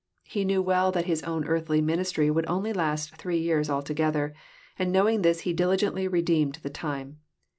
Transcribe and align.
rHe 0.31 0.43
knew 0.47 0.63
well 0.63 0.91
that 0.91 1.05
his 1.05 1.21
own 1.25 1.45
earthly 1.45 1.79
ministry 1.79 2.31
would 2.31 2.47
only 2.47 2.73
last 2.73 3.17
three 3.17 3.37
years 3.37 3.69
altogether, 3.69 4.33
and 4.79 4.91
knowing 4.91 5.21
this 5.21 5.41
He 5.41 5.53
diligently 5.53 6.07
redeemed 6.07 6.57
the 6.63 6.71
time. 6.71 7.19